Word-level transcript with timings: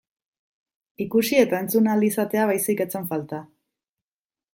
Ikusi 1.03 1.37
eta 1.41 1.59
entzun 1.65 1.89
ahal 1.91 2.05
izatea 2.07 2.47
baizik 2.53 2.81
ez 2.87 2.91
zen 2.95 3.05
falta. 3.13 3.43